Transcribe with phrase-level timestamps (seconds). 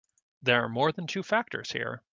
[0.41, 2.01] There are more than two factors here.